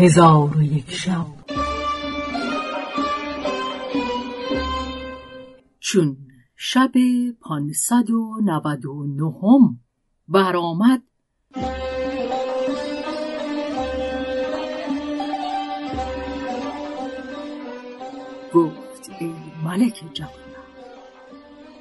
[0.00, 1.26] هزار و یک شب.
[5.80, 6.16] چون
[6.56, 6.92] شب
[7.40, 9.80] پانصد و نود و نهم
[10.28, 11.02] برآمد
[18.54, 20.30] گفت ای ملک جوان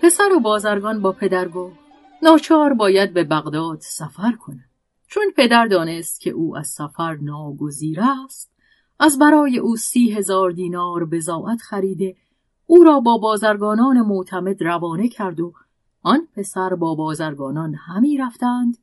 [0.01, 1.79] پسر و بازرگان با پدر گفت
[2.23, 4.68] ناچار باید به بغداد سفر کنم.
[5.11, 8.51] چون پدر دانست که او از سفر ناگزیر است
[8.99, 12.15] از برای او سی هزار دینار بزاعت خریده
[12.65, 15.53] او را با بازرگانان معتمد روانه کرد و
[16.01, 18.77] آن پسر با بازرگانان همی رفتند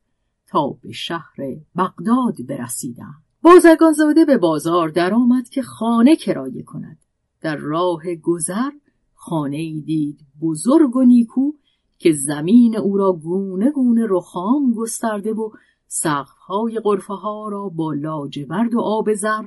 [0.46, 1.36] تا به شهر
[1.76, 3.22] بغداد برسیدند.
[3.42, 6.98] بازرگان زاده به بازار درآمد که خانه کرایه کند.
[7.40, 8.70] در راه گذر
[9.14, 11.52] خانه ای دید بزرگ و نیکو
[11.98, 15.50] که زمین او را گونه گونه رخام گسترده و
[15.86, 19.42] سقفهای غرفه ها را با لاجورد و آب زر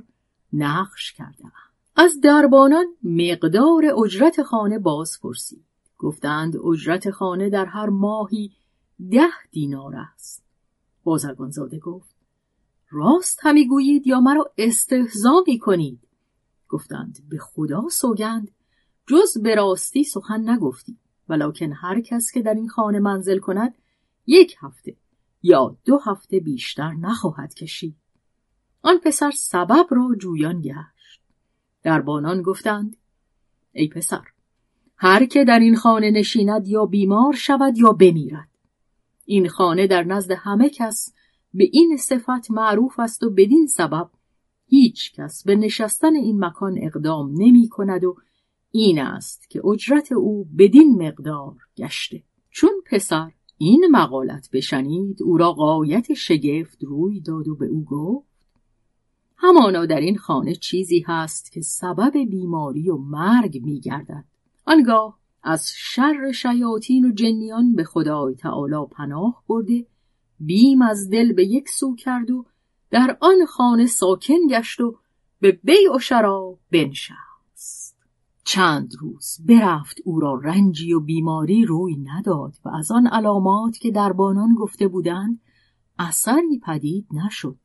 [0.53, 1.43] نقش کرده
[1.95, 5.65] از دربانان مقدار اجرت خانه باز پرسید
[5.97, 8.51] گفتند اجرت خانه در هر ماهی
[9.11, 10.43] ده دینار است.
[11.03, 12.15] بازرگان زاده گفت
[12.89, 15.99] راست همی گویید یا مرا استهزا می کنید؟
[16.69, 18.51] گفتند به خدا سوگند
[19.07, 20.97] جز به راستی سخن نگفتی
[21.29, 23.75] ولکن هر کس که در این خانه منزل کند
[24.27, 24.95] یک هفته
[25.41, 27.95] یا دو هفته بیشتر نخواهد کشید.
[28.81, 31.21] آن پسر سبب را جویان گشت.
[31.83, 32.97] دربانان گفتند
[33.71, 34.23] ای پسر
[34.95, 38.49] هر که در این خانه نشیند یا بیمار شود یا بمیرد.
[39.25, 41.13] این خانه در نزد همه کس
[41.53, 44.09] به این صفت معروف است و بدین سبب
[44.65, 48.15] هیچ کس به نشستن این مکان اقدام نمی کند و
[48.71, 52.23] این است که اجرت او بدین مقدار گشته.
[52.49, 58.29] چون پسر این مقالت بشنید او را قایت شگفت روی داد و به او گفت
[59.37, 64.23] همانا در این خانه چیزی هست که سبب بیماری و مرگ می گردد.
[64.65, 69.85] آنگاه از شر شیاطین و جنیان به خدای تعالی پناه برده
[70.39, 72.45] بیم از دل به یک سو کرد و
[72.91, 74.95] در آن خانه ساکن گشت و
[75.39, 77.28] به بیع و شراب بنشست
[78.51, 83.91] چند روز برفت او را رنجی و بیماری روی نداد و از آن علامات که
[83.91, 85.41] دربانان گفته بودند
[85.99, 87.57] اثری پدید نشد.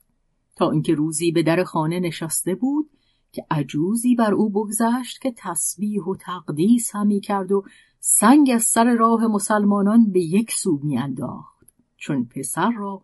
[0.57, 2.91] تا اینکه روزی به در خانه نشسته بود
[3.33, 7.65] که عجوزی بر او بگذشت که تسبیح و تقدیس همی کرد و
[7.99, 13.03] سنگ از سر راه مسلمانان به یک سو میانداخت چون پسر را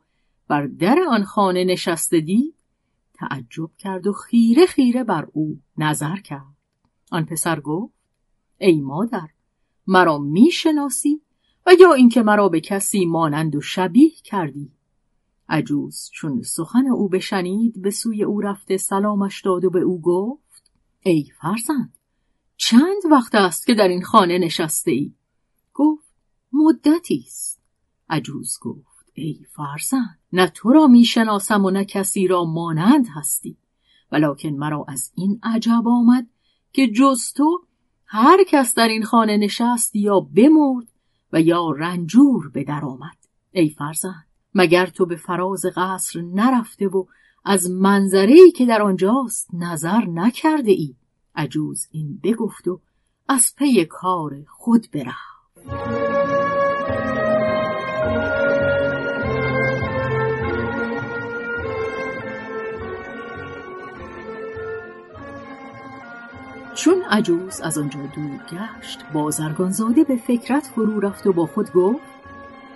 [0.48, 2.54] بر در آن خانه نشسته دید
[3.14, 6.59] تعجب کرد و خیره خیره بر او نظر کرد.
[7.10, 7.94] آن پسر گفت
[8.58, 9.28] ای مادر
[9.86, 11.22] مرا می‌شناسی
[11.66, 14.72] و یا اینکه مرا به کسی مانند و شبیه کردی
[15.48, 20.72] عجوز چون سخن او بشنید به سوی او رفته سلامش داد و به او گفت
[21.00, 21.98] ای فرزند
[22.56, 25.14] چند وقت است که در این خانه نشسته ای؟
[25.74, 26.14] گفت
[26.52, 27.60] مدتی است
[28.08, 33.56] عجوز گفت ای فرزند نه تو را می‌شناسم و نه کسی را مانند هستی
[34.12, 36.26] ولکن مرا از این عجب آمد
[36.72, 37.64] که جز تو
[38.06, 40.88] هر کس در این خانه نشست یا بمرد
[41.32, 43.16] و یا رنجور به در آمد.
[43.52, 47.04] ای فرزند مگر تو به فراز قصر نرفته و
[47.44, 50.94] از منظری که در آنجاست نظر نکرده ای؟
[51.34, 52.80] عجوز این بگفت و
[53.28, 56.59] از پی کار خود برفت.
[66.74, 72.02] چون عجوز از آنجا دور گشت بازرگانزاده به فکرت فرو رفت و با خود گفت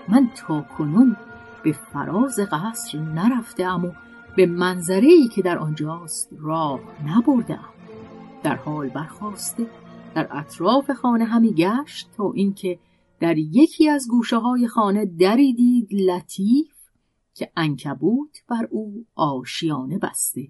[0.08, 1.16] من تا کنون
[1.64, 3.92] به فراز قصر نرفتم و
[4.36, 7.68] به منظره ای که در آنجاست راه نبردم.
[8.42, 9.66] در حال برخواسته
[10.14, 12.78] در اطراف خانه همی گشت تا اینکه
[13.20, 16.74] در یکی از گوشه های خانه دری دید لطیف
[17.34, 20.48] که انکبوت بر او آشیانه بسته.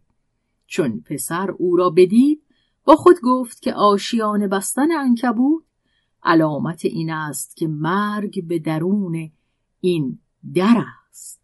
[0.67, 2.43] چون پسر او را بدید
[2.85, 5.65] با خود گفت که آشیانه بستن انکبوت
[6.23, 9.31] علامت این است که مرگ به درون
[9.81, 10.19] این
[10.55, 11.41] در است.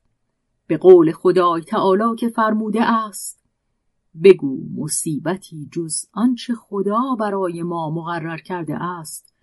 [0.67, 3.41] به قول خدای تعالی که فرموده است
[4.25, 9.35] بگو مصیبتی جز آنچه خدا برای ما مقرر کرده است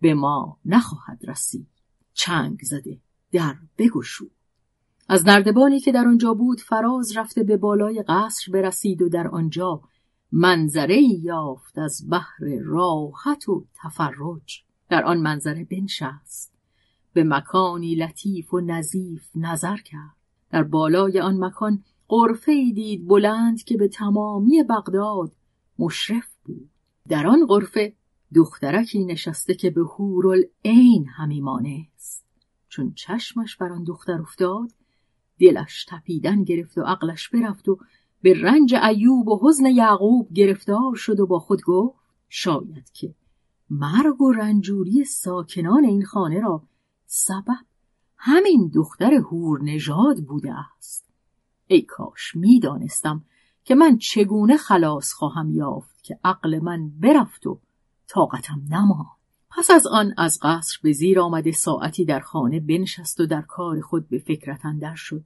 [0.00, 1.68] به ما نخواهد رسید.
[2.14, 3.00] چنگ زده
[3.32, 4.30] در بگشود
[5.08, 9.82] از نردبانی که در آنجا بود فراز رفته به بالای قصر برسید و در آنجا
[10.32, 14.62] منظره یافت از بحر راحت و تفرج.
[14.88, 16.54] در آن منظره بنشست.
[17.12, 20.16] به مکانی لطیف و نظیف نظر کرد.
[20.50, 25.32] در بالای آن مکان قرفه دید بلند که به تمامی بغداد
[25.78, 26.70] مشرف بود.
[27.08, 27.92] در آن قرفه
[28.34, 32.24] دخترکی نشسته که به هورالعین همی مانست.
[32.68, 34.72] چون چشمش بر آن دختر افتاد
[35.40, 37.78] دلش تپیدن گرفت و عقلش برفت و
[38.22, 41.98] به رنج ایوب و حزن یعقوب گرفتار شد و با خود گفت
[42.28, 43.14] شاید که
[43.70, 46.62] مرگ و رنجوری ساکنان این خانه را
[47.06, 47.58] سبب
[48.16, 51.08] همین دختر هور نژاد بوده است.
[51.66, 53.24] ای کاش می‌دانستم
[53.64, 57.60] که من چگونه خلاص خواهم یافت که عقل من برفت و
[58.08, 59.18] طاقتم نماند.
[59.50, 63.80] پس از آن از قصر به زیر آمده ساعتی در خانه بنشست و در کار
[63.80, 65.24] خود به فکرت اندر شد.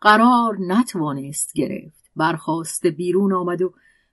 [0.00, 1.99] قرار نتوانست گرفت.
[2.16, 3.72] برخواست بیرون آمد و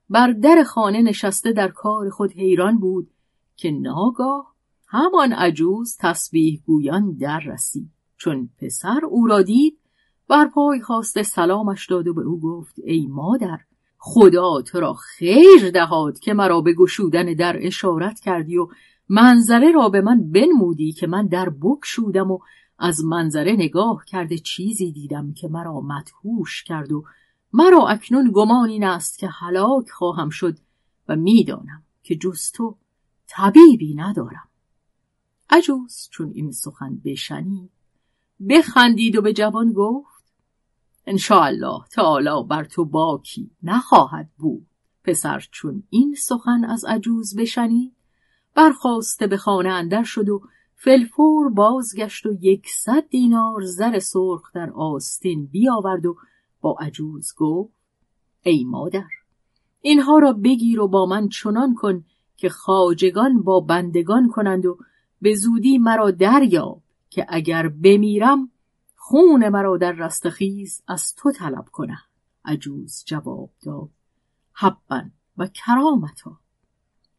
[0.10, 3.10] بر در خانه نشسته در کار خود حیران بود
[3.56, 4.54] که ناگاه
[4.88, 7.90] همان عجوز تسبیح گویان در رسید.
[8.18, 9.78] چون پسر او را دید
[10.28, 13.60] بر پای خواسته سلامش داد و به او گفت ای مادر
[13.98, 18.68] خدا تو را خیر دهاد که مرا به گشودن در اشارت کردی و
[19.10, 22.40] منظره را به من بنمودی که من در بکشودم و
[22.80, 27.04] از منظره نگاه کرده چیزی دیدم که مرا مدهوش کرد و
[27.54, 30.58] مرا اکنون گمان این است که هلاک خواهم شد
[31.08, 32.78] و می‌دانم که جز تو
[33.28, 34.50] طبیبی ندارم.
[35.50, 37.72] عجوز چون این سخن بشنید
[38.50, 40.24] بخندید و به جوان گفت
[41.06, 44.68] انشاءالله تعالی بر تو باکی نخواهد بود.
[45.04, 47.94] پسر چون این سخن از عجوز بشنید
[48.56, 50.42] برخواسته به خانه اندر شد و
[50.76, 56.18] فلفور بازگشت و یکصد دینار زر سرخ در آستین بیاورد و
[56.62, 57.74] با عجوز گفت
[58.42, 59.08] ای مادر
[59.82, 62.06] اینها را بگیر و با من چنان کن
[62.38, 64.78] که خاجگان با بندگان کنند و
[65.22, 68.52] به زودی مرا دریاب که اگر بمیرم
[68.96, 72.02] خون مرا در رستخیز از تو طلب کنم
[72.46, 73.90] عجوز جواب داد
[74.54, 75.02] حبا
[75.38, 76.40] و کرامتا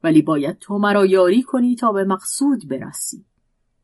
[0.02, 3.24] ولی باید تو مرا یاری کنی تا به مقصود برسی.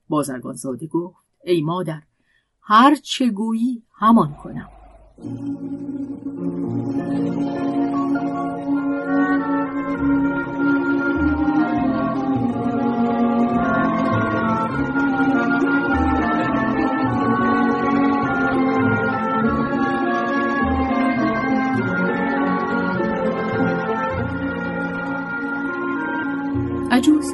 [0.08, 2.02] بازرگان زاده گفت ای مادر
[2.60, 4.68] هر چه گویی همان کنم.
[5.16, 5.30] عجوز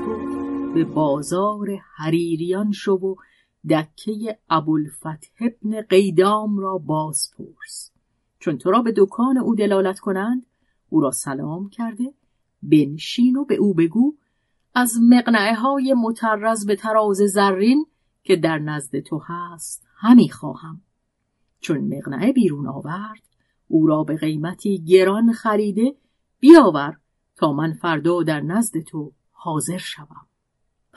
[0.01, 3.15] گفت به بازار حریریان شو و
[3.71, 7.91] دکه ابوالفتح ابن قیدام را باز پرس
[8.39, 10.47] چون تو را به دکان او دلالت کنند
[10.89, 12.15] او را سلام کرده
[12.63, 14.17] بنشین و به او بگو
[14.75, 17.87] از مقنعه های مترز به تراز زرین
[18.23, 20.81] که در نزد تو هست همی خواهم.
[21.61, 23.23] چون مقنعه بیرون آورد
[23.69, 25.95] او را به قیمتی گران خریده
[26.41, 26.97] بیاور
[27.37, 30.27] تا من فردا در نزد تو حاضر شوم.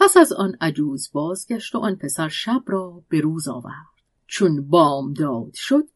[0.03, 3.93] پس از آن عجوز بازگشت و آن پسر شب را به روز آورد.
[4.27, 5.87] چون بامداد شد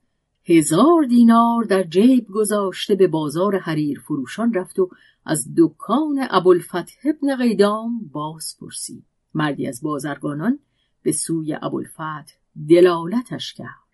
[0.43, 4.89] هزار دینار در جیب گذاشته به بازار حریر فروشان رفت و
[5.25, 10.59] از دکان ابوالفتح ابن قیدام باز پرسید مردی از بازرگانان
[11.03, 12.33] به سوی ابوالفتح
[12.69, 13.87] دلالتش کرد.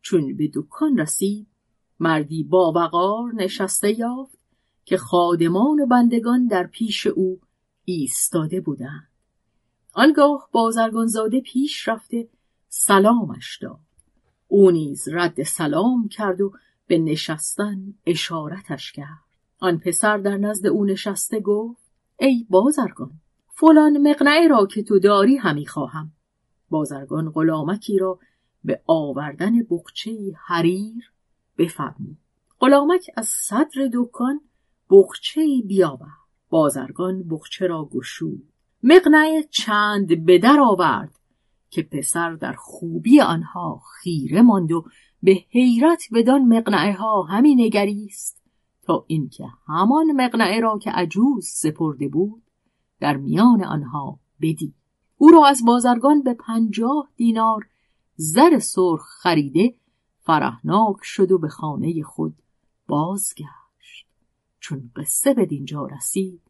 [0.00, 1.46] چون به دکان رسید
[2.00, 4.38] مردی با وقار نشسته یافت
[4.84, 7.40] که خادمان و بندگان در پیش او
[7.84, 9.11] ایستاده بودند.
[9.92, 12.28] آنگاه بازرگانزاده پیش رفته
[12.68, 13.78] سلامش داد.
[14.48, 16.52] او نیز رد سلام کرد و
[16.86, 19.22] به نشستن اشارتش کرد.
[19.58, 21.82] آن پسر در نزد او نشسته گفت
[22.18, 23.12] ای بازرگان
[23.48, 26.12] فلان مقنعه را که تو داری همی خواهم.
[26.70, 28.18] بازرگان غلامکی را
[28.64, 31.12] به آوردن بخچه حریر
[31.58, 32.16] بفرمود.
[32.60, 34.40] غلامک از صدر دکان
[34.90, 36.22] بخچه بیاورد.
[36.50, 38.51] بازرگان بخچه را گشود.
[38.82, 41.18] مقنعه چند به در آورد
[41.70, 44.84] که پسر در خوبی آنها خیره ماند و
[45.22, 48.42] به حیرت بدان مقنعه ها همی نگریست
[48.82, 52.42] تا اینکه همان مقنعه را که عجوز سپرده بود
[53.00, 54.74] در میان آنها بدید.
[55.16, 57.68] او را از بازرگان به پنجاه دینار
[58.14, 59.74] زر سرخ خریده
[60.20, 62.34] فرهناک شد و به خانه خود
[62.86, 64.06] بازگشت.
[64.60, 66.40] چون قصه به دینجا رسید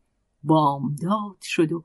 [0.43, 1.85] بامداد شد و